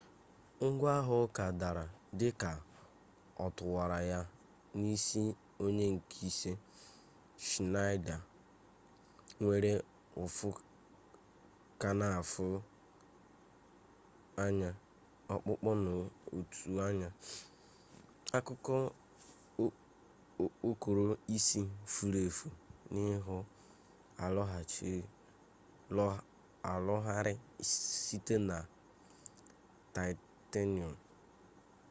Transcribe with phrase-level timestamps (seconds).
[0.69, 1.85] ngwa agha uka dara
[2.19, 2.51] dị ka
[3.45, 4.19] ọ tụwara ya
[4.81, 5.23] n'isi
[5.65, 6.51] ony nke ise
[7.47, 8.19] schneider
[9.41, 9.71] nwere
[10.23, 10.47] ụfụ
[11.81, 12.45] ka na-afụ
[14.43, 14.69] anya
[15.33, 17.09] ọkpụkpọ n'otu anya
[18.37, 18.73] akụkụ
[20.43, 21.03] okpokoro
[21.35, 21.61] isi
[21.93, 22.47] furu efu
[22.91, 23.37] na ihu
[26.73, 27.35] arụgharịrị
[27.79, 28.57] site na
[29.93, 30.93] taịtenọm